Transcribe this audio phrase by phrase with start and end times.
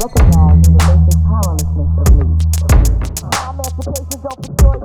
[0.00, 2.24] recognizing the basic powerlessness of me.
[3.48, 4.76] Emancipation don't destroy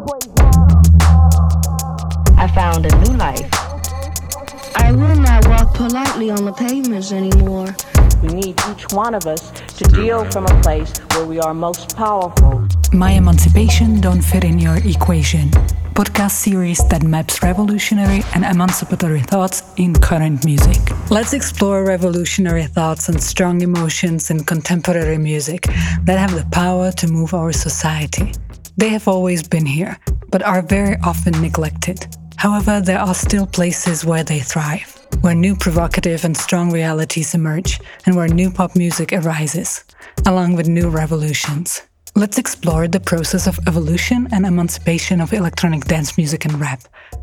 [2.38, 3.50] I found a new life.
[4.78, 7.76] I will not walk politely on the pavements anymore.
[8.24, 11.96] We need each one of us to deal from a place where we are most
[11.96, 12.68] powerful.
[12.94, 15.51] My emancipation don't fit in your equation.
[15.94, 20.77] Podcast series that maps revolutionary and emancipatory thoughts in current music.
[21.09, 25.63] Let's explore revolutionary thoughts and strong emotions in contemporary music
[26.04, 28.34] that have the power to move our society.
[28.77, 29.98] They have always been here,
[30.30, 32.08] but are very often neglected.
[32.38, 37.80] However, there are still places where they thrive where new provocative and strong realities emerge,
[38.05, 39.84] and where new pop music arises,
[40.26, 41.84] along with new revolutions.
[42.14, 46.82] Let's explore the process of evolution and emancipation of electronic dance music and rap.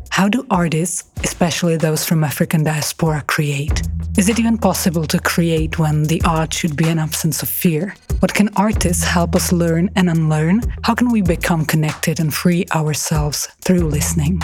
[0.09, 3.83] How do artists, especially those from African diaspora, create?
[4.17, 7.95] Is it even possible to create when the art should be an absence of fear?
[8.19, 10.61] What can artists help us learn and unlearn?
[10.83, 14.41] How can we become connected and free ourselves through listening?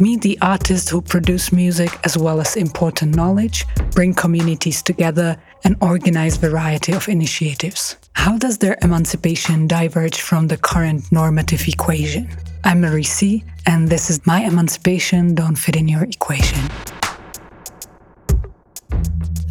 [0.00, 5.76] Meet the artists who produce music as well as important knowledge, bring communities together, and
[5.80, 7.96] organized variety of initiatives.
[8.14, 12.28] How does their emancipation diverge from the current normative equation?
[12.64, 16.60] I'm Mary C, and this is My Emancipation Don't Fit in Your Equation.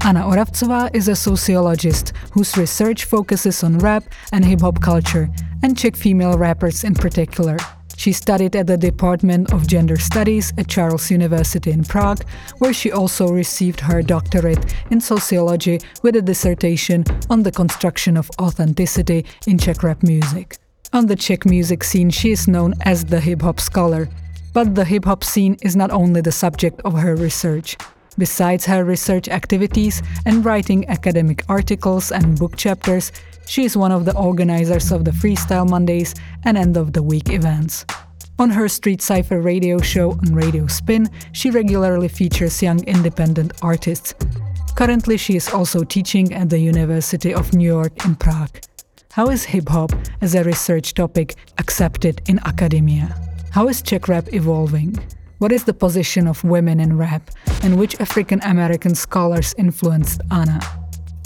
[0.03, 5.29] Anna Oravcová is a sociologist whose research focuses on rap and hip hop culture,
[5.63, 7.57] and Czech female rappers in particular.
[8.01, 12.23] She studied at the Department of Gender Studies at Charles University in Prague,
[12.57, 18.31] where she also received her doctorate in sociology with a dissertation on the construction of
[18.41, 20.57] authenticity in Czech rap music.
[20.93, 24.09] On the Czech music scene, she is known as the hip hop scholar.
[24.51, 27.77] But the hip hop scene is not only the subject of her research.
[28.17, 33.11] Besides her research activities and writing academic articles and book chapters,
[33.47, 36.13] she is one of the organizers of the Freestyle Mondays
[36.43, 37.85] and End of the Weak events.
[38.37, 44.13] On her Street Cypher radio show on Radio Spin, she regularly features young independent artists.
[44.75, 48.59] Currently, she is also teaching at the University of New York in Prague.
[49.11, 53.15] How is hip hop as a research topic accepted in academia?
[53.51, 54.97] How is Czech rap evolving?
[55.41, 57.31] What is the position of women in rap,
[57.63, 60.59] and which African American scholars influenced Anna?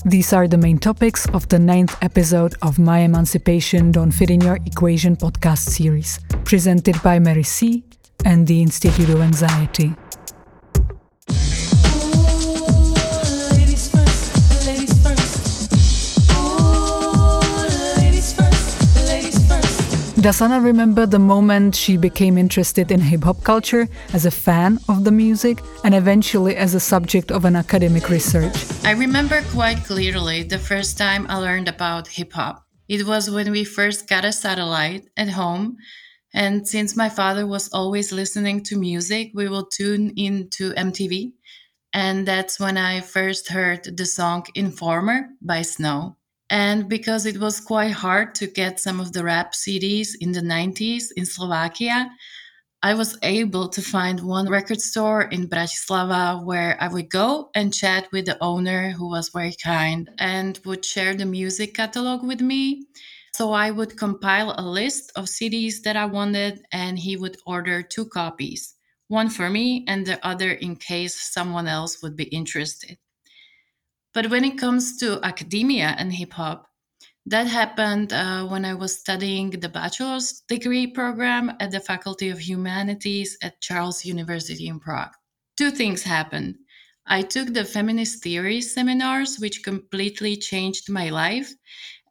[0.06, 4.40] These are the main topics of the ninth episode of My Emancipation Don't Fit in
[4.40, 7.84] Your Equation podcast series, presented by Mary C.
[8.24, 9.94] and the Institute of Anxiety.
[20.26, 24.80] Does Anna remember the moment she became interested in hip hop culture as a fan
[24.90, 28.56] of the music and eventually as a subject of an academic research?
[28.84, 32.66] I remember quite clearly the first time I learned about hip hop.
[32.88, 35.78] It was when we first got a satellite at home.
[36.34, 41.34] And since my father was always listening to music, we would tune into MTV.
[41.94, 46.18] And that's when I first heard the song Informer by Snow.
[46.50, 50.42] And because it was quite hard to get some of the rap CDs in the
[50.42, 52.12] 90s in Slovakia,
[52.84, 57.74] I was able to find one record store in Bratislava where I would go and
[57.74, 62.42] chat with the owner who was very kind and would share the music catalog with
[62.42, 62.86] me.
[63.34, 67.82] So I would compile a list of CDs that I wanted and he would order
[67.82, 68.76] two copies,
[69.08, 73.00] one for me and the other in case someone else would be interested.
[74.16, 76.70] But when it comes to academia and hip hop,
[77.26, 82.40] that happened uh, when I was studying the bachelor's degree program at the Faculty of
[82.40, 85.12] Humanities at Charles University in Prague.
[85.58, 86.56] Two things happened.
[87.06, 91.52] I took the feminist theory seminars, which completely changed my life.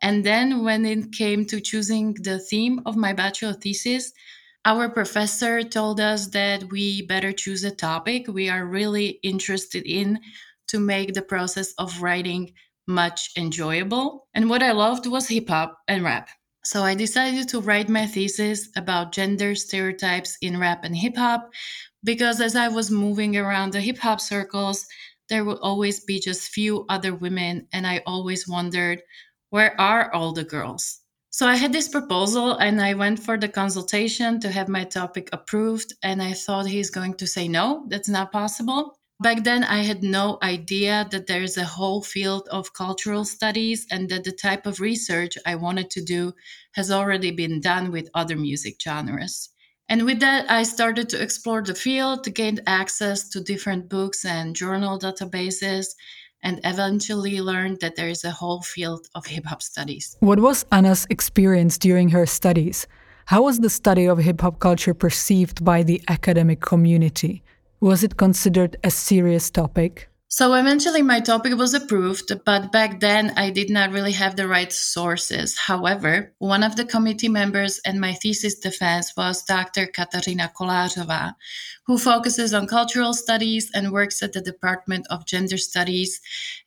[0.03, 4.13] And then, when it came to choosing the theme of my bachelor thesis,
[4.67, 10.21] our professor told us that we better choose a topic we are really interested in
[10.69, 12.53] to make the process of writing
[12.87, 14.29] much enjoyable.
[14.35, 16.29] And what I loved was hip hop and rap.
[16.65, 21.51] So I decided to write my thesis about gender stereotypes in rap and hip hop
[22.03, 24.87] because as I was moving around the hip hop circles,
[25.29, 29.03] there would always be just few other women and I always wondered
[29.51, 31.01] where are all the girls?
[31.31, 35.29] So I had this proposal and I went for the consultation to have my topic
[35.33, 38.97] approved and I thought he's going to say no, that's not possible.
[39.21, 43.87] Back then, I had no idea that there is a whole field of cultural studies
[43.91, 46.35] and that the type of research I wanted to do
[46.73, 49.51] has already been done with other music genres.
[49.89, 54.25] And with that, I started to explore the field to gain access to different books
[54.25, 55.87] and journal databases.
[56.47, 60.15] and eventually learned that there is a whole field of hip hop studies.
[60.21, 62.87] What was Anna's experience during her studies?
[63.25, 67.43] How was the study of hip hop culture perceived by the academic community?
[67.85, 70.09] Was it considered a serious topic?
[70.29, 74.49] So eventually my topic was approved, but back then I did not really have the
[74.49, 75.59] right sources.
[75.59, 79.87] However, one of the committee members and my thesis defense was Dr.
[79.87, 81.35] Katarina Kolářová,
[81.87, 86.23] who focuses on cultural studies and works at the Department of Gender Studies.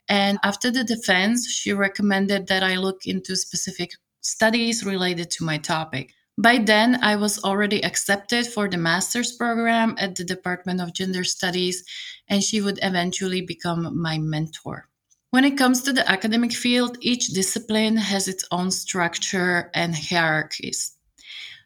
[0.08, 5.58] And after the defense, she recommended that I look into specific studies related to my
[5.58, 6.14] topic.
[6.40, 11.24] By then, I was already accepted for the master's program at the Department of Gender
[11.24, 11.84] Studies,
[12.28, 14.88] and she would eventually become my mentor.
[15.32, 20.94] When it comes to the academic field, each discipline has its own structure and hierarchies.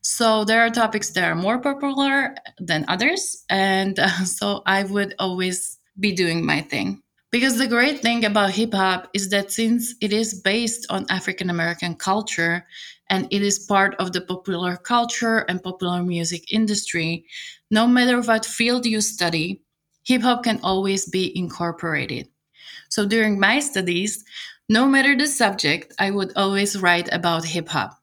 [0.01, 5.15] So there are topics that are more popular than others, and uh, so I would
[5.19, 7.03] always be doing my thing.
[7.31, 11.49] Because the great thing about hip hop is that since it is based on African
[11.49, 12.67] American culture,
[13.09, 17.25] and it is part of the popular culture and popular music industry.
[17.71, 19.61] No matter what field you study,
[20.03, 22.27] hip hop can always be incorporated.
[22.89, 24.23] So during my studies,
[24.69, 27.99] no matter the subject, I would always write about hip hop.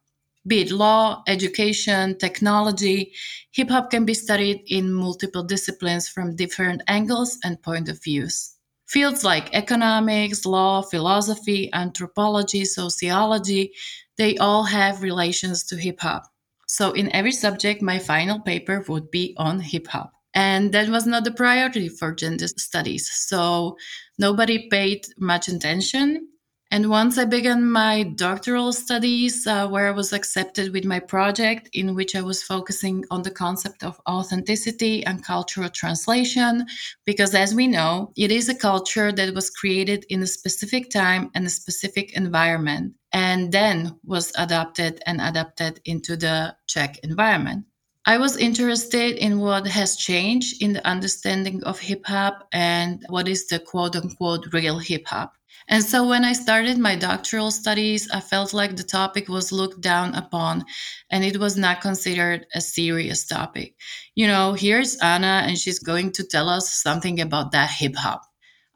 [0.46, 3.12] Be it law, education, technology,
[3.52, 8.57] hip hop can be studied in multiple disciplines from different angles and point of views.
[8.88, 13.72] Fields like economics, law, philosophy, anthropology, sociology,
[14.16, 16.24] they all have relations to hip hop.
[16.66, 20.12] So in every subject, my final paper would be on hip hop.
[20.34, 23.10] And that was not the priority for gender studies.
[23.10, 23.76] So
[24.18, 26.28] nobody paid much attention.
[26.70, 31.70] And once I began my doctoral studies, uh, where I was accepted with my project,
[31.72, 36.66] in which I was focusing on the concept of authenticity and cultural translation,
[37.06, 41.30] because as we know, it is a culture that was created in a specific time
[41.34, 47.64] and a specific environment, and then was adopted and adapted into the Czech environment.
[48.08, 53.28] I was interested in what has changed in the understanding of hip hop and what
[53.28, 55.34] is the quote unquote real hip hop.
[55.68, 59.82] And so when I started my doctoral studies, I felt like the topic was looked
[59.82, 60.64] down upon
[61.10, 63.74] and it was not considered a serious topic.
[64.14, 68.22] You know, here's Anna and she's going to tell us something about that hip hop.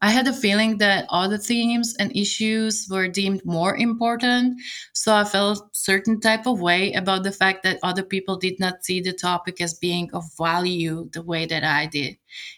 [0.04, 4.60] I had a feeling that other themes and issues were deemed more important,
[4.92, 8.58] so I felt a certain type of way about the fact that other people did
[8.58, 12.16] not see the topic as being of value the way that I did.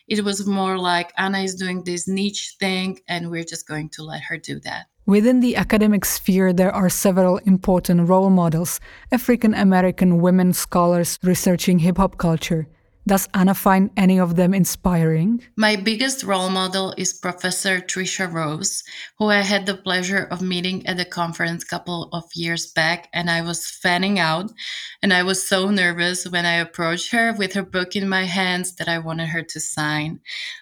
[0.09, 4.05] It was more like Anna is doing this niche thing and we're just going to
[4.05, 4.87] let her do that.
[5.05, 8.81] Within the academic sphere, there are several important role models
[9.13, 12.67] African American women scholars researching hip hop culture.
[13.07, 15.43] Does Anna find any of them inspiring?
[15.57, 18.83] My biggest role model is Professor Tricia Rose,
[19.19, 23.11] who I had the pleasure of meeting at a conference a couple of years back,
[23.13, 24.51] and I was fanning out.
[25.03, 28.75] And I was so nervous when I approached her with her book in my hands
[28.77, 30.21] that I wanted her to sign.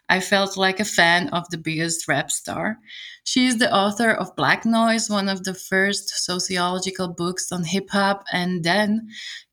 [0.09, 2.79] I felt like a fan of the biggest rap star.
[3.25, 7.91] She is the author of Black Noise, one of the first sociological books on hip
[7.91, 9.09] hop, and then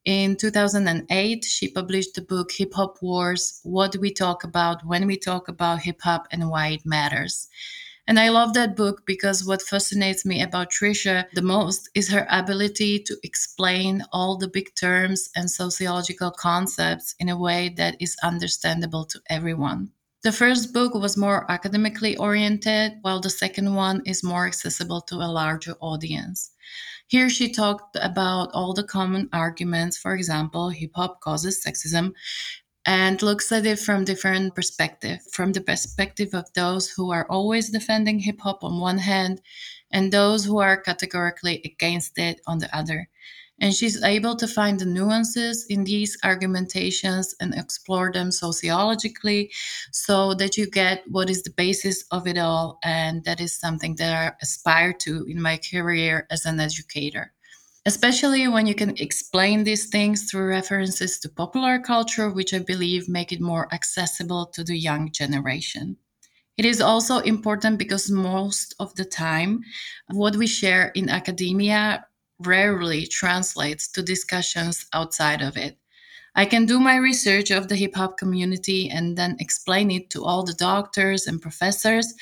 [0.05, 5.17] in 2008, she published the book Hip Hop Wars What We Talk About When We
[5.17, 7.47] Talk About Hip Hop and Why It Matters.
[8.07, 12.25] And I love that book because what fascinates me about Tricia the most is her
[12.31, 18.17] ability to explain all the big terms and sociological concepts in a way that is
[18.23, 19.91] understandable to everyone.
[20.21, 25.15] The first book was more academically oriented, while the second one is more accessible to
[25.15, 26.51] a larger audience.
[27.07, 32.11] Here she talked about all the common arguments, for example, hip hop causes sexism,
[32.85, 37.69] and looks at it from different perspective, from the perspective of those who are always
[37.69, 39.41] defending hip hop on one hand
[39.89, 43.07] and those who are categorically against it on the other
[43.61, 49.51] and she's able to find the nuances in these argumentations and explore them sociologically
[49.91, 53.95] so that you get what is the basis of it all and that is something
[53.95, 57.33] that i aspire to in my career as an educator.
[57.85, 63.07] Especially when you can explain these things through references to popular culture which i believe
[63.09, 65.97] make it more accessible to the young generation.
[66.59, 69.61] It is also important because most of the time,
[70.11, 72.05] what we share in academia
[72.39, 75.77] rarely translates to discussions outside of it.
[76.35, 80.23] I can do my research of the hip hop community and then explain it to
[80.23, 82.13] all the doctors and professors,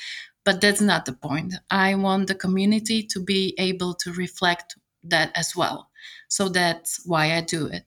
[0.44, 1.54] but that's not the point.
[1.70, 5.90] I want the community to be able to reflect that as well.
[6.28, 7.84] So that's why I do it.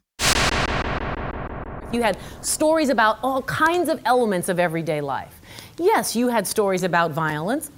[1.91, 5.41] You had stories about all kinds of elements of everyday life.
[5.77, 7.69] Yes, you had stories about violence,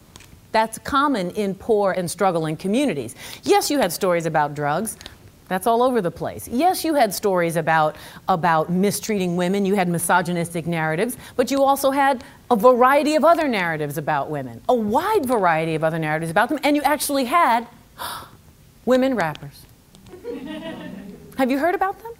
[0.53, 3.15] That's common in poor and struggling communities.
[3.43, 4.97] Yes, you had stories about drugs.
[5.49, 6.47] That's all over the place.
[6.47, 7.97] Yes, you had stories about,
[8.29, 13.47] about mistreating women, you had misogynistic narratives, but you also had a variety of other
[13.47, 17.67] narratives about women, a wide variety of other narratives about them, and you actually had
[18.85, 19.65] women rappers.
[21.37, 22.13] Have you heard about them?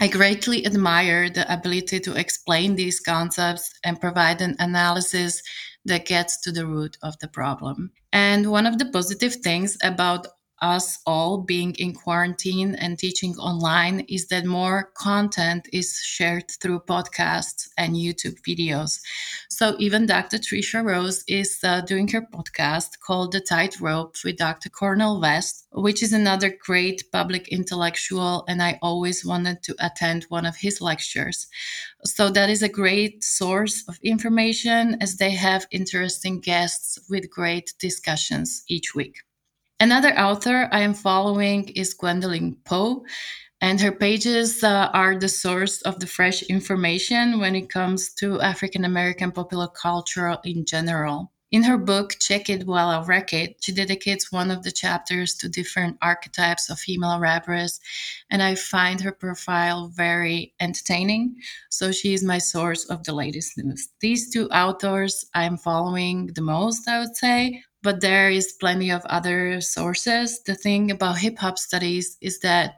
[0.00, 5.42] I greatly admire the ability to explain these concepts and provide an analysis
[5.84, 7.92] that gets to the root of the problem.
[8.12, 10.26] And one of the positive things about
[10.60, 16.80] us all being in quarantine and teaching online is that more content is shared through
[16.80, 19.00] podcasts and YouTube videos.
[19.48, 20.38] So even Dr.
[20.38, 24.68] Tricia Rose is uh, doing her podcast called The Tightrope with Dr.
[24.68, 30.46] Cornel West, which is another great public intellectual, and I always wanted to attend one
[30.46, 31.46] of his lectures.
[32.04, 37.72] So that is a great source of information as they have interesting guests with great
[37.78, 39.16] discussions each week.
[39.82, 43.02] Another author I am following is Gwendolyn Pough,
[43.62, 48.42] and her pages uh, are the source of the fresh information when it comes to
[48.42, 51.32] African American popular culture in general.
[51.50, 55.34] In her book, Check It While I Wreck It, she dedicates one of the chapters
[55.36, 57.80] to different archetypes of female rappers,
[58.30, 61.36] and I find her profile very entertaining.
[61.70, 63.88] So she is my source of the latest news.
[64.00, 69.04] These two authors I'm following the most, I would say, but there is plenty of
[69.06, 70.42] other sources.
[70.42, 72.76] The thing about hip hop studies is that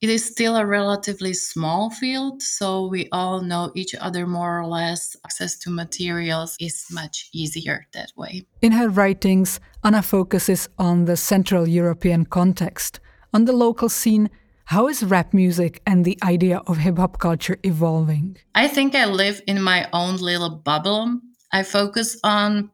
[0.00, 4.66] it is still a relatively small field, so we all know each other more or
[4.66, 5.14] less.
[5.26, 8.46] Access to materials is much easier that way.
[8.62, 12.98] In her writings, Anna focuses on the Central European context.
[13.34, 14.30] On the local scene,
[14.64, 18.38] how is rap music and the idea of hip hop culture evolving?
[18.54, 21.20] I think I live in my own little bubble.
[21.52, 22.70] I focus on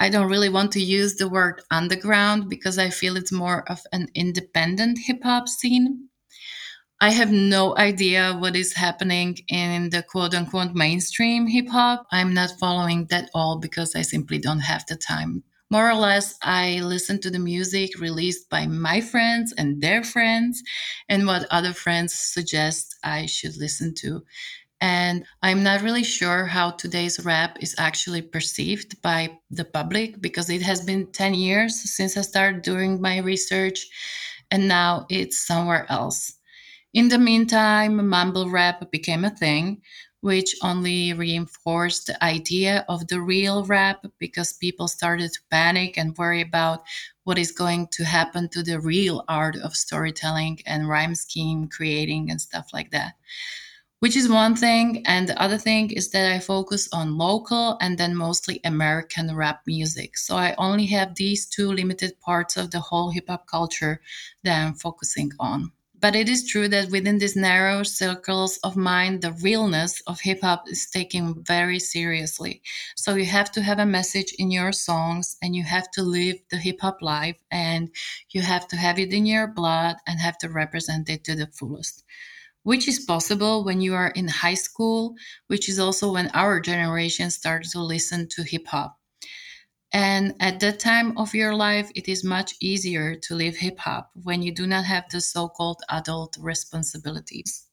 [0.00, 3.80] I don't really want to use the word underground because I feel it's more of
[3.92, 6.08] an independent hip hop scene.
[7.00, 12.06] I have no idea what is happening in the quote unquote mainstream hip hop.
[12.10, 15.44] I'm not following that all because I simply don't have the time.
[15.70, 20.62] More or less, I listen to the music released by my friends and their friends
[21.08, 24.22] and what other friends suggest I should listen to.
[24.80, 30.50] And I'm not really sure how today's rap is actually perceived by the public because
[30.50, 33.88] it has been 10 years since I started doing my research
[34.50, 36.34] and now it's somewhere else.
[36.94, 39.82] In the meantime, mumble rap became a thing,
[40.20, 46.16] which only reinforced the idea of the real rap because people started to panic and
[46.16, 46.82] worry about
[47.24, 52.30] what is going to happen to the real art of storytelling and rhyme scheme creating
[52.30, 53.14] and stuff like that
[54.00, 55.02] which is one thing.
[55.06, 59.62] And the other thing is that I focus on local and then mostly American rap
[59.66, 60.16] music.
[60.16, 64.00] So I only have these two limited parts of the whole hip hop culture
[64.44, 65.72] that I'm focusing on.
[66.00, 70.42] But it is true that within these narrow circles of mind, the realness of hip
[70.42, 72.62] hop is taken very seriously.
[72.94, 76.36] So you have to have a message in your songs and you have to live
[76.52, 77.90] the hip hop life and
[78.30, 81.48] you have to have it in your blood and have to represent it to the
[81.48, 82.04] fullest
[82.68, 85.14] which is possible when you are in high school,
[85.46, 88.98] which is also when our generation started to listen to hip hop.
[89.90, 94.10] And at that time of your life, it is much easier to live hip hop
[94.22, 97.64] when you do not have the so called adult responsibilities.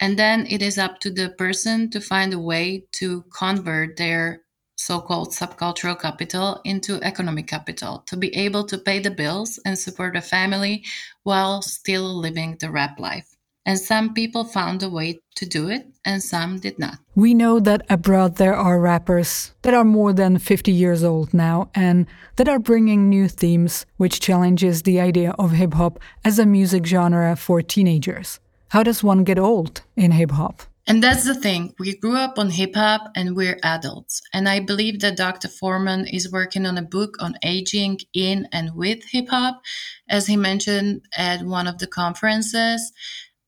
[0.00, 4.40] And then it is up to the person to find a way to convert their
[4.76, 9.78] so called subcultural capital into economic capital to be able to pay the bills and
[9.78, 10.84] support a family
[11.24, 13.35] while still living the rap life.
[13.66, 16.98] And some people found a way to do it, and some did not.
[17.16, 21.68] We know that abroad there are rappers that are more than 50 years old now
[21.74, 22.06] and
[22.36, 26.86] that are bringing new themes, which challenges the idea of hip hop as a music
[26.86, 28.38] genre for teenagers.
[28.68, 30.62] How does one get old in hip hop?
[30.88, 31.74] And that's the thing.
[31.80, 34.22] We grew up on hip hop and we're adults.
[34.32, 35.48] And I believe that Dr.
[35.48, 39.62] Forman is working on a book on aging in and with hip hop,
[40.08, 42.92] as he mentioned at one of the conferences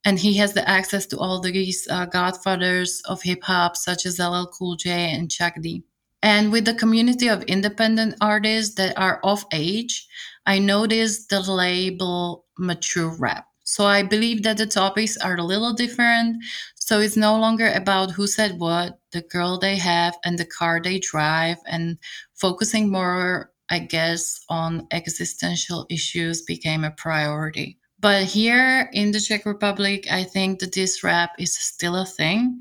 [0.05, 4.19] and he has the access to all these uh, godfathers of hip hop, such as
[4.19, 5.83] LL Cool J and Chuck D.
[6.23, 10.09] And with the community of independent artists that are of age,
[10.47, 13.47] I noticed the label mature rap.
[13.65, 16.43] So I believe that the topics are a little different.
[16.77, 20.81] So it's no longer about who said what, the girl they have, and the car
[20.83, 21.99] they drive, and
[22.35, 27.78] focusing more, I guess, on existential issues became a priority.
[28.01, 32.61] But here in the Czech Republic, I think that this rap is still a thing.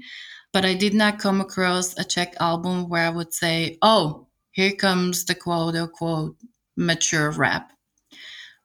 [0.52, 4.72] But I did not come across a Czech album where I would say, oh, here
[4.72, 6.36] comes the quote unquote
[6.76, 7.72] mature rap.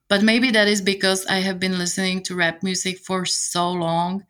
[0.08, 4.24] But maybe that is because I have been listening to rap music for so long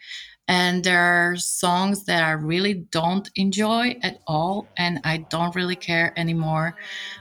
[0.48, 5.76] and there are songs that I really don't enjoy at all and I don't really
[5.76, 6.76] care anymore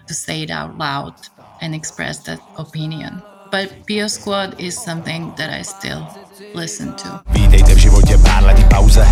[0.07, 1.15] to say it out loud
[1.61, 3.21] and express that opinion.
[3.51, 6.07] But Pio Squad is something that I still
[6.53, 7.19] listen to.
[7.31, 9.07] Vítejte v životě pár letý pauze,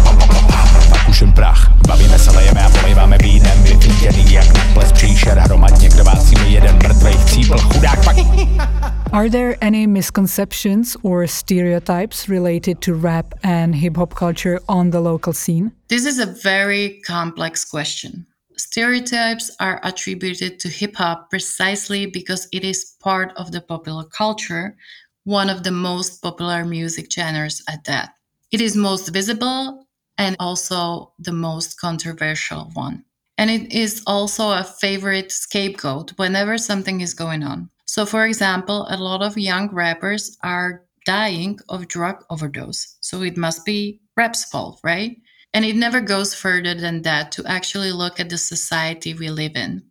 [0.90, 1.72] pak už jen prach.
[1.88, 7.14] Bavíme se, lejeme a polejváme vínem, vyfítěný jak na ples příšer, hromadně krvácíme jeden mrtvej
[7.14, 8.16] chcípl, chudák pak.
[9.12, 15.00] Are there any misconceptions or stereotypes related to rap and hip hop culture on the
[15.00, 15.72] local scene?
[15.88, 18.29] This is a very complex question.
[18.60, 24.76] Stereotypes are attributed to hip hop precisely because it is part of the popular culture,
[25.24, 28.16] one of the most popular music genres at that.
[28.52, 29.88] It is most visible
[30.18, 33.06] and also the most controversial one.
[33.38, 37.70] And it is also a favorite scapegoat whenever something is going on.
[37.86, 42.98] So, for example, a lot of young rappers are dying of drug overdose.
[43.00, 45.16] So it must be rap's fault, right?
[45.54, 49.56] And it never goes further than that to actually look at the society we live
[49.56, 49.84] in.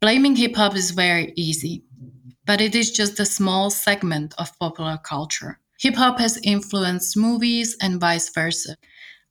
[0.00, 1.84] Blaming hip hop is very easy,
[2.44, 5.60] but it is just a small segment of popular culture.
[5.80, 8.76] Hip hop has influenced movies and vice versa.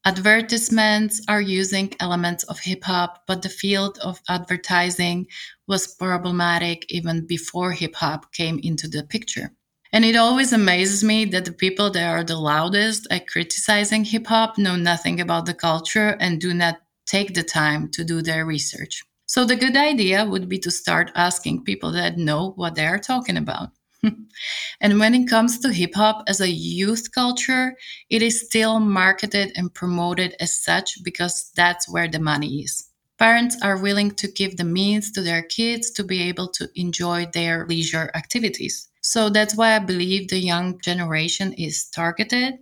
[0.06, 5.28] Advertisements are using elements of hip hop, but the field of advertising
[5.68, 9.54] was problematic even before hip hop came into the picture.
[9.94, 14.26] And it always amazes me that the people that are the loudest at criticizing hip
[14.26, 18.44] hop know nothing about the culture and do not take the time to do their
[18.44, 19.04] research.
[19.28, 22.98] So the good idea would be to start asking people that know what they are
[22.98, 23.70] talking about.
[24.82, 27.76] and when it comes to hip hop as a youth culture,
[28.10, 32.90] it is still marketed and promoted as such because that's where the money is.
[33.20, 37.28] Parents are willing to give the means to their kids to be able to enjoy
[37.28, 38.90] their leisure activities.
[39.04, 42.56] So that's why I believe the young generation is targeted.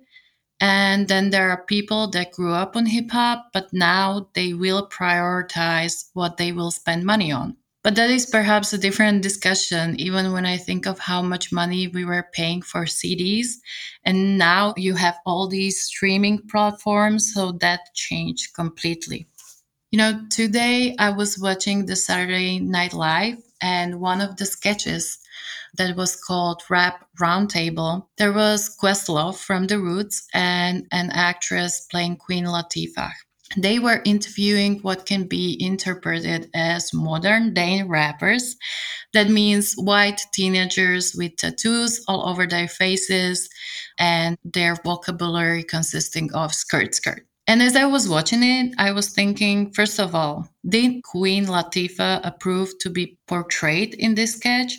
[0.60, 4.88] And then there are people that grew up on hip hop, but now they will
[4.89, 7.58] prioritize what they will spend money on.
[7.84, 11.88] But that is perhaps a different discussion, even when I think of how much money
[11.88, 13.54] we were paying for CDs.
[14.04, 19.27] And now you have all these streaming platforms, so that changed completely.
[19.91, 25.17] You know, today I was watching the Saturday Night Live, and one of the sketches
[25.78, 32.17] that was called Rap Roundtable, there was Questlove from The Roots and an actress playing
[32.17, 33.12] Queen Latifah
[33.58, 38.56] they were interviewing what can be interpreted as modern day rappers.
[39.13, 43.50] That means white teenagers with tattoos all over their faces
[44.00, 47.26] and their vocabulary consisting of skirt, skirt.
[47.48, 52.22] And as I was watching it, I was thinking, first of all, did Queen Latifah
[52.24, 54.78] approve to be portrayed in this sketch?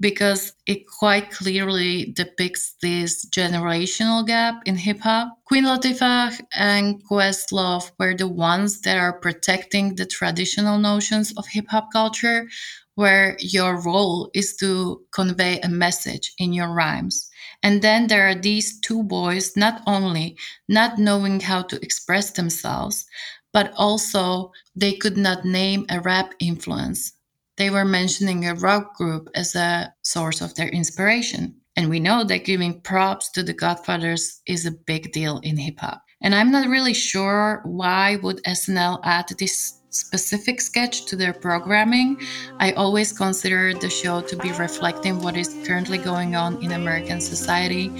[0.00, 5.38] Because it quite clearly depicts this generational gap in hip hop.
[5.44, 11.66] Queen Latifah and Questlove were the ones that are protecting the traditional notions of hip
[11.68, 12.48] hop culture,
[12.96, 17.30] where your role is to convey a message in your rhymes.
[17.62, 20.36] And then there are these two boys, not only
[20.68, 23.06] not knowing how to express themselves,
[23.52, 27.12] but also they could not name a rap influence
[27.56, 31.54] they were mentioning a rock group as a source of their inspiration.
[31.76, 35.80] And we know that giving props to the Godfathers is a big deal in hip
[35.80, 36.02] hop.
[36.20, 42.20] And I'm not really sure why would SNL add this specific sketch to their programming.
[42.58, 47.20] I always consider the show to be reflecting what is currently going on in American
[47.20, 47.92] society,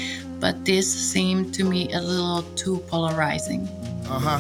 [0.45, 3.67] but this seemed to me a little too polarizing.
[4.11, 4.39] Uh-huh.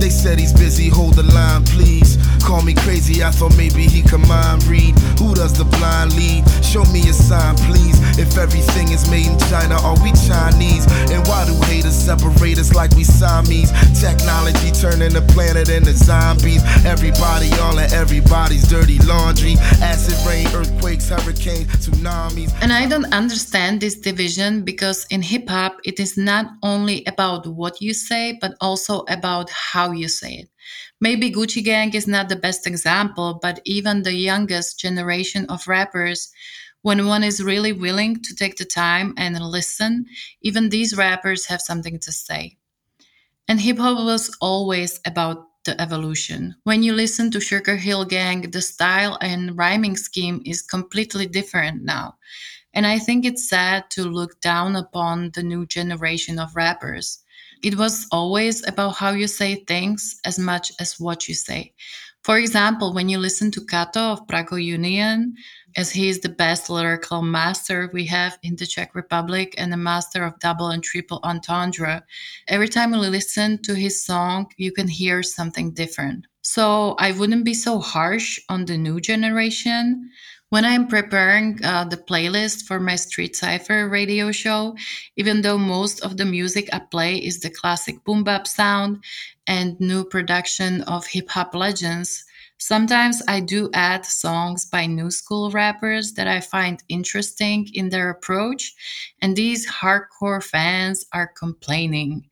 [0.00, 2.16] They said he's busy, hold the line, please.
[2.42, 4.98] Call me crazy, I thought maybe he could mind read.
[5.18, 6.48] Who does the blind lead?
[6.64, 7.95] Show me a sign, please.
[8.18, 10.86] If everything is made in China, are we Chinese?
[11.12, 13.70] And why do haters separate us like we Siamese?
[14.00, 16.62] Technology turning the planet into zombies.
[16.86, 19.56] Everybody all in everybody's dirty laundry.
[19.82, 22.52] Acid rain, earthquakes, hurricanes, tsunamis.
[22.62, 27.46] And I don't understand this division because in hip hop, it is not only about
[27.46, 30.48] what you say, but also about how you say it.
[31.00, 36.30] Maybe Gucci Gang is not the best example, but even the youngest generation of rappers,
[36.86, 40.06] when one is really willing to take the time and listen,
[40.42, 42.56] even these rappers have something to say.
[43.48, 46.54] And hip hop was always about the evolution.
[46.62, 52.18] When you listen to Sugarhill Gang, the style and rhyming scheme is completely different now.
[52.72, 57.18] And I think it's sad to look down upon the new generation of rappers.
[57.64, 61.72] It was always about how you say things as much as what you say.
[62.26, 65.36] For example, when you listen to Kato of Prago Union,
[65.76, 69.76] as he is the best lyrical master we have in the Czech Republic and the
[69.76, 72.02] master of double and triple entendre,
[72.48, 76.26] every time you listen to his song, you can hear something different.
[76.42, 80.10] So I wouldn't be so harsh on the new generation.
[80.48, 84.76] When I'm preparing uh, the playlist for my Street Cypher radio show,
[85.16, 89.04] even though most of the music I play is the classic boom bap sound
[89.46, 92.24] and new production of hip hop legends,
[92.58, 98.10] sometimes I do add songs by new school rappers that I find interesting in their
[98.10, 98.74] approach,
[99.22, 102.28] and these hardcore fans are complaining.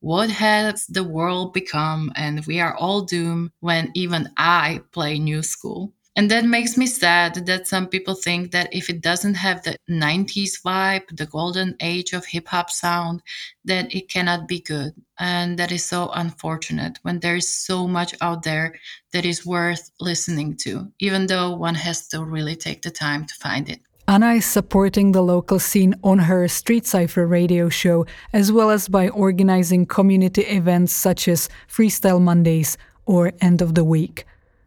[0.00, 2.12] What has the world become?
[2.16, 5.95] And we are all doomed when even I play new school.
[6.16, 9.76] And that makes me sad that some people think that if it doesn't have the
[9.90, 13.20] 90s vibe, the golden age of hip hop sound,
[13.66, 14.94] that it cannot be good.
[15.18, 18.74] And that is so unfortunate when there is so much out there
[19.12, 23.34] that is worth listening to, even though one has to really take the time to
[23.34, 23.80] find it.
[24.08, 28.88] Anna is supporting the local scene on her Street Cypher radio show, as well as
[28.88, 34.24] by organizing community events such as Freestyle Mondays or End of the Weak.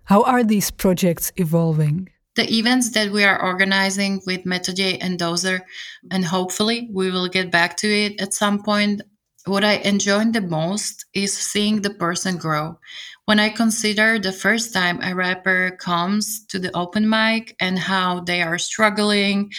[0.09, 2.09] How are these projects evolving?
[2.35, 5.61] The events that we are organizing with Metode and Dozer,
[6.09, 9.03] and hopefully we will get back to it at some point.
[9.45, 12.79] What I enjoy the most is seeing the person grow.
[13.25, 18.21] When I consider the first time a rapper comes to the open mic and how
[18.21, 19.51] they are struggling,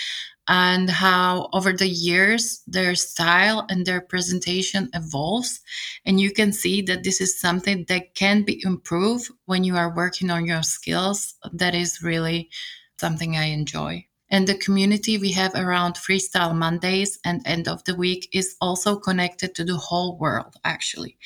[0.50, 5.60] and how over the years their style and their presentation evolves.
[6.04, 9.94] And you can see that this is something that can be improved when you are
[9.94, 11.36] working on your skills.
[11.52, 12.50] That is really
[12.98, 14.06] something I enjoy.
[14.28, 18.96] And the community we have around Freestyle Mondays and End of the Weak is also
[18.96, 21.16] connected to the whole world, actually.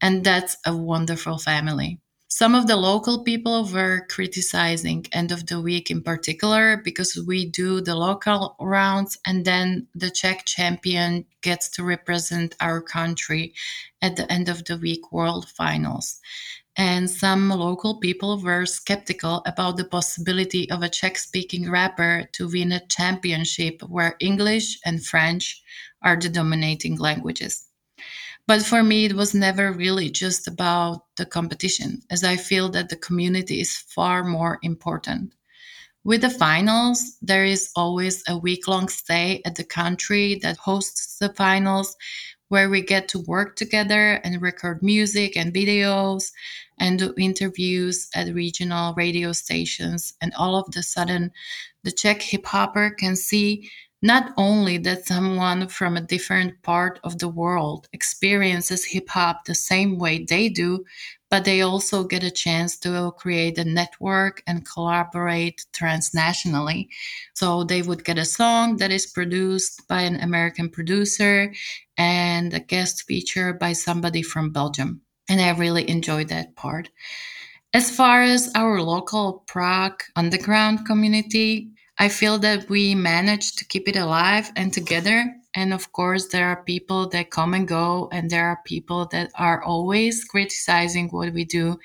[0.00, 1.98] And that's a wonderful family.
[2.32, 7.44] Some of the local people were criticizing End of the Weak in particular because we
[7.44, 13.52] do the local rounds and then the Czech champion gets to represent our country
[14.00, 16.20] at the End of the Weak World Finals.
[16.76, 22.48] And some local people were skeptical about the possibility of a Czech speaking rapper to
[22.48, 25.60] win a championship where English and French
[26.00, 27.69] are the dominating languages.
[28.50, 32.88] But for me, it was never really just about the competition, as I feel that
[32.88, 35.34] the community is far more important.
[36.02, 41.18] With the finals, there is always a week long stay at the country that hosts
[41.20, 41.96] the finals
[42.48, 46.32] where we get to work together and record music and videos
[46.76, 50.12] and do interviews at regional radio stations.
[50.20, 51.30] And all of the sudden,
[51.84, 53.70] the Czech hip hopper can see
[54.02, 59.54] not only that someone from a different part of the world experiences hip hop the
[59.54, 60.84] same way they do,
[61.30, 66.88] but they also get a chance to create a network and collaborate transnationally.
[67.34, 71.52] So they would get a song that is produced by an American producer
[71.96, 75.02] and a guest feature by somebody from Belgium.
[75.28, 76.88] And I really enjoyed that part.
[77.72, 83.86] As far as our local Prague underground community, I feel that we managed to keep
[83.86, 85.36] it alive and together.
[85.54, 89.30] And of course, there are people that come and go, and there are people that
[89.34, 91.78] are always criticizing what we do,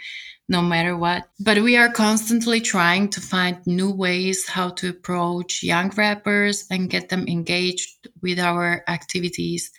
[0.48, 1.28] no matter what.
[1.42, 6.90] But we are constantly trying to find new ways how to approach young rappers and
[6.90, 9.70] get them engaged with our activities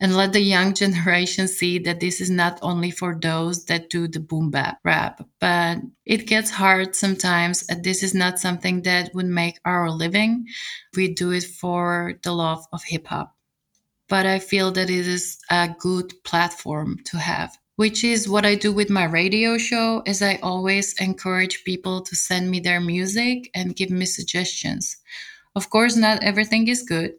[0.00, 4.08] and let the young generation see that this is not only for those that do
[4.08, 7.64] the boom bap rap, but it gets hard sometimes.
[7.68, 10.46] And this is not something that would make our living.
[10.96, 13.36] We do it for the love of hip hop.
[14.08, 18.56] But I feel that it is a good platform to have which is what I
[18.56, 23.50] do with my radio show is I always encourage people to send me their music
[23.54, 24.98] and give me suggestions.
[25.56, 27.14] Of course, not everything is good,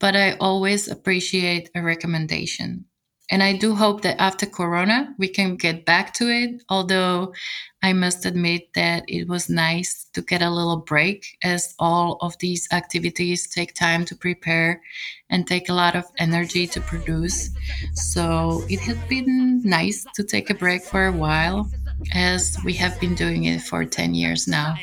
[0.00, 2.86] but I always appreciate a recommendation.
[3.30, 6.62] And I do hope that after Corona, we can get back to it.
[6.68, 7.32] Although
[7.80, 12.36] I must admit that it was nice to get a little break as all of
[12.38, 14.82] these activities take time to prepare
[15.30, 17.50] and take a lot of energy to produce.
[17.94, 21.70] So it has been nice to take a break for a while
[22.14, 24.74] as we have been doing it for 10 years now.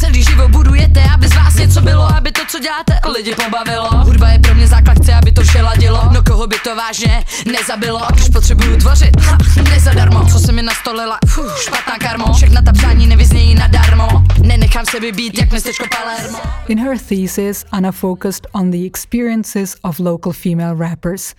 [0.00, 3.90] Celý život budujete, aby z vás něco bylo, aby to, co děláte, lidi pobavilo.
[4.04, 6.08] Hudba je pro mě základ, chci, aby to vše ladilo.
[6.12, 9.38] No koho by to vážně nezabilo, když potřebuju tvořit, ha,
[9.70, 10.24] nezadarmo.
[10.26, 12.32] Co se mi nastolila, fuh, špatná karmo.
[12.34, 14.08] Všechna ta přání nevyznějí nadarmo.
[14.42, 16.38] Nenechám se vybít, jak městečko Palermo.
[16.68, 21.34] In her thesis, Anna focused on the experiences of local female rappers.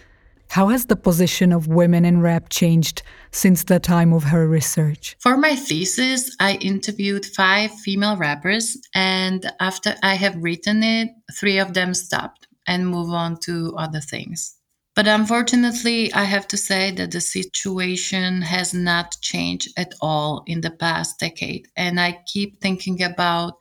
[0.50, 5.16] How has the position of women in rap changed since the time of her research?
[5.20, 11.58] For my thesis, I interviewed five female rappers, and after I have written it, three
[11.58, 14.56] of them stopped and move on to other things.
[14.96, 20.62] But unfortunately, I have to say that the situation has not changed at all in
[20.62, 21.68] the past decade.
[21.76, 23.56] And I keep thinking about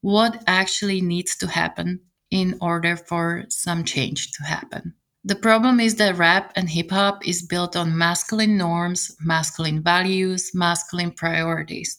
[0.00, 4.94] what actually needs to happen in order for some change to happen.
[5.26, 10.52] The problem is that rap and hip hop is built on masculine norms, masculine values,
[10.54, 11.98] masculine priorities.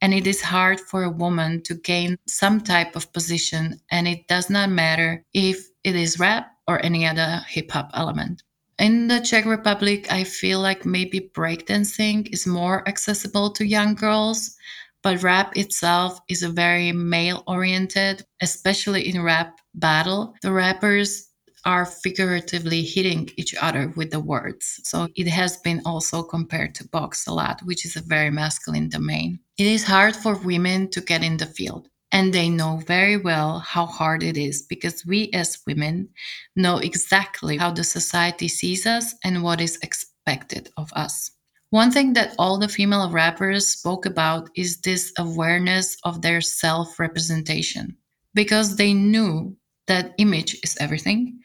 [0.00, 4.28] And it is hard for a woman to gain some type of position, and it
[4.28, 8.44] does not matter if it is rap or any other hip hop element.
[8.78, 14.56] In the Czech Republic, I feel like maybe breakdancing is more accessible to young girls,
[15.02, 20.34] but rap itself is a very male oriented, especially in rap battle.
[20.42, 21.29] The rappers
[21.64, 24.80] are figuratively hitting each other with the words.
[24.84, 28.88] So it has been also compared to box a lot, which is a very masculine
[28.88, 29.40] domain.
[29.58, 31.88] It is hard for women to get in the field.
[32.12, 36.08] And they know very well how hard it is because we as women
[36.56, 41.30] know exactly how the society sees us and what is expected of us.
[41.70, 46.98] One thing that all the female rappers spoke about is this awareness of their self
[46.98, 47.96] representation
[48.34, 51.39] because they knew that image is everything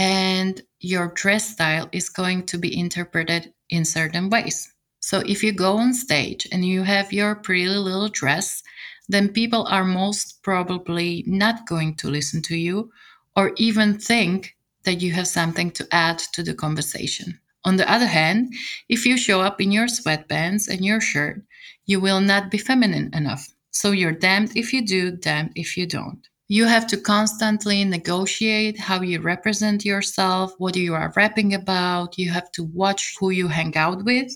[0.00, 4.72] and your dress style is going to be interpreted in certain ways.
[5.00, 8.62] So if you go on stage and you have your pretty little dress,
[9.10, 12.90] then people are most probably not going to listen to you
[13.36, 17.38] or even think that you have something to add to the conversation.
[17.66, 18.54] On the other hand,
[18.88, 21.42] if you show up in your sweatpants and your shirt,
[21.84, 23.46] you will not be feminine enough.
[23.70, 26.26] So you're damned if you do, damned if you don't.
[26.52, 32.18] You have to constantly negotiate how you represent yourself, what you are rapping about.
[32.18, 34.32] You have to watch who you hang out with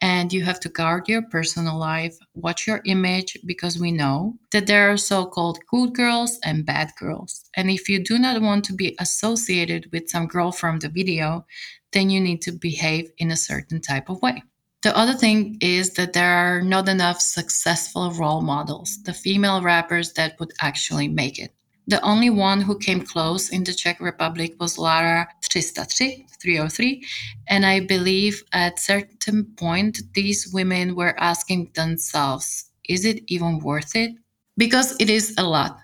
[0.00, 4.68] and you have to guard your personal life, watch your image, because we know that
[4.68, 7.50] there are so called good girls and bad girls.
[7.56, 11.44] And if you do not want to be associated with some girl from the video,
[11.92, 14.44] then you need to behave in a certain type of way.
[14.82, 20.12] The other thing is that there are not enough successful role models, the female rappers
[20.12, 21.52] that would actually make it.
[21.88, 27.04] The only one who came close in the Czech Republic was Lara 303, 303,
[27.48, 33.96] and I believe at certain point these women were asking themselves, is it even worth
[33.96, 34.12] it?
[34.56, 35.78] Because it is a lot.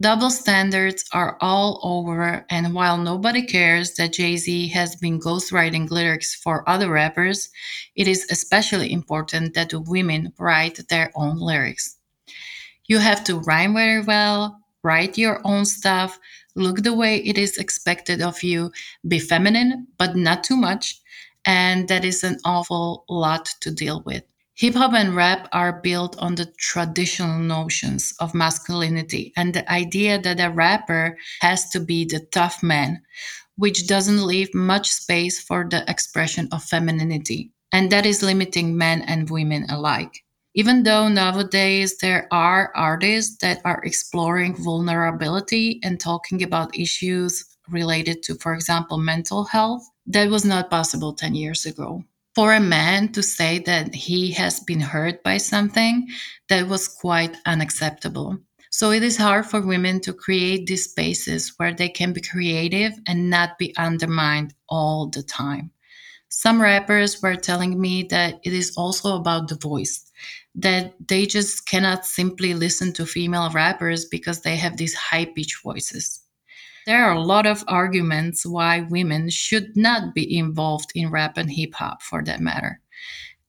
[0.00, 5.90] Double standards are all over, and while nobody cares that Jay Z has been ghostwriting
[5.90, 7.48] lyrics for other rappers,
[7.96, 11.96] it is especially important that the women write their own lyrics.
[12.86, 16.18] You have to rhyme very well, write your own stuff,
[16.54, 18.70] look the way it is expected of you,
[19.06, 21.00] be feminine, but not too much.
[21.44, 24.22] And that is an awful lot to deal with.
[24.58, 30.20] Hip hop and rap are built on the traditional notions of masculinity and the idea
[30.20, 33.00] that a rapper has to be the tough man,
[33.54, 37.52] which doesn't leave much space for the expression of femininity.
[37.70, 40.24] And that is limiting men and women alike.
[40.54, 48.24] Even though nowadays there are artists that are exploring vulnerability and talking about issues related
[48.24, 52.02] to, for example, mental health, that was not possible 10 years ago.
[52.38, 56.06] For a man to say that he has been hurt by something,
[56.48, 58.38] that was quite unacceptable.
[58.70, 62.92] So it is hard for women to create these spaces where they can be creative
[63.08, 65.72] and not be undermined all the time.
[66.28, 70.08] Some rappers were telling me that it is also about the voice
[70.54, 75.60] that they just cannot simply listen to female rappers because they have these high pitched
[75.64, 76.20] voices.
[76.88, 81.50] There are a lot of arguments why women should not be involved in rap and
[81.50, 82.80] hip hop for that matter.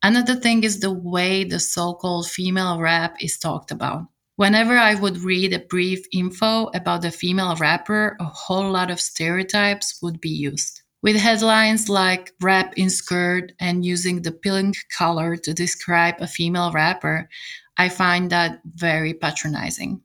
[0.04, 4.08] Another thing is the way the so called female rap is talked about.
[4.36, 9.00] Whenever I would read a brief info about a female rapper, a whole lot of
[9.00, 15.38] stereotypes would be used with headlines like rap in skirt and using the pink color
[15.38, 17.30] to describe a female rapper,
[17.78, 20.02] I find that very patronizing.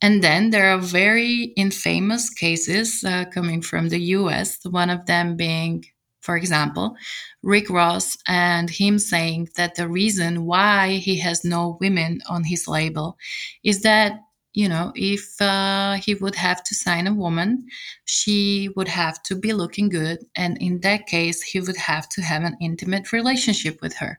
[0.00, 5.36] And then there are very infamous cases uh, coming from the US, one of them
[5.36, 5.84] being,
[6.20, 6.94] for example,
[7.42, 12.68] Rick Ross and him saying that the reason why he has no women on his
[12.68, 13.16] label
[13.64, 14.20] is that
[14.54, 17.64] you know, if uh, he would have to sign a woman,
[18.06, 20.18] she would have to be looking good.
[20.34, 24.18] And in that case, he would have to have an intimate relationship with her.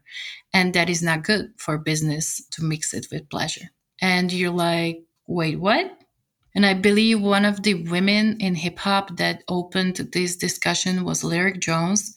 [0.54, 3.70] And that is not good for business to mix it with pleasure.
[4.02, 5.96] And you're like, wait, what?
[6.56, 11.24] And I believe one of the women in hip hop that opened this discussion was
[11.24, 12.14] Lyric Jones,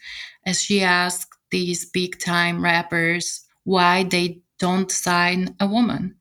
[0.46, 6.16] as she asked these big time rappers why they don't sign a woman.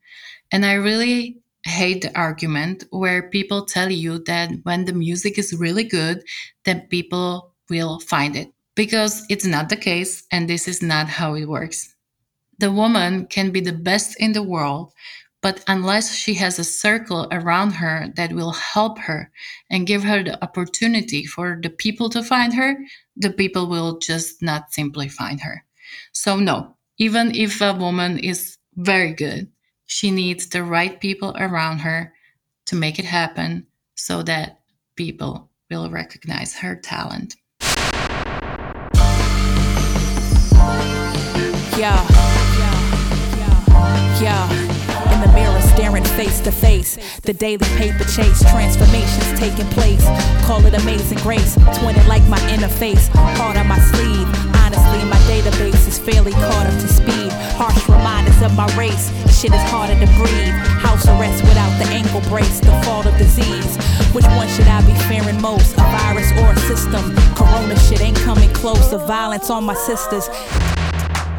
[0.52, 5.54] And I really hate the argument where people tell you that when the music is
[5.58, 6.22] really good,
[6.64, 8.52] then people will find it.
[8.74, 11.94] Because it's not the case, and this is not how it works.
[12.58, 14.92] The woman can be the best in the world,
[15.42, 19.30] but unless she has a circle around her that will help her
[19.68, 22.76] and give her the opportunity for the people to find her,
[23.16, 25.64] the people will just not simply find her.
[26.12, 29.50] So, no, even if a woman is very good,
[29.86, 32.14] she needs the right people around her
[32.66, 34.60] to make it happen so that
[34.94, 37.34] people will recognize her talent.
[41.76, 42.08] Yeah.
[44.22, 44.71] Yeah
[45.22, 46.98] the mirror staring face to face.
[47.22, 50.04] The daily paper chase, transformations taking place.
[50.46, 53.08] Call it amazing grace, twinning like my interface.
[53.38, 54.26] Heart on my sleeve.
[54.62, 57.30] Honestly, my database is fairly caught up to speed.
[57.54, 59.10] Harsh reminders of my race.
[59.30, 60.54] Shit is harder to breathe.
[60.82, 62.60] House arrest without the ankle brace.
[62.60, 63.76] The fault of disease.
[64.12, 65.74] Which one should I be fearing most?
[65.74, 67.14] A virus or a system?
[67.34, 68.90] Corona shit ain't coming close.
[68.90, 70.28] The violence on my sisters.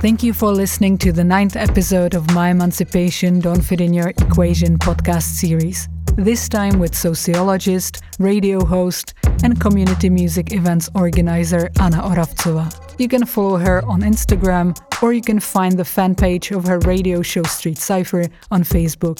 [0.03, 4.09] Thank you for listening to the ninth episode of My Emancipation Don't Fit in Your
[4.09, 5.87] Equation podcast series.
[6.17, 9.13] This time with sociologist, radio host,
[9.45, 12.69] and community music events organizer Anna Oravcová.
[12.99, 16.79] You can follow her on Instagram or you can find the fan page of her
[16.79, 19.19] radio show Street Cypher on Facebook.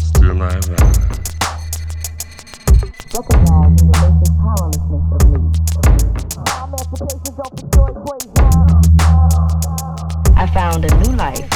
[0.00, 0.54] Still I
[3.12, 5.44] Recognizing the basic powerlessness of me.
[10.36, 11.48] I found a new life.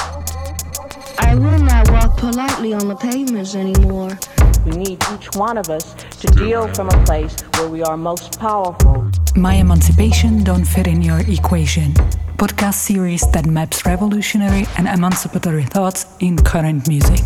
[1.19, 4.19] I will not walk politely on the pavements anymore.
[4.65, 8.39] We need each one of us to deal from a place where we are most
[8.39, 9.11] powerful.
[9.37, 11.93] My Emancipation Don't Fit in Your Equation.
[12.39, 17.25] Podcast series that maps revolutionary and emancipatory thoughts in current music.